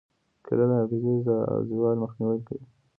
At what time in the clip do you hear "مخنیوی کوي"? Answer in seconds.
2.03-2.63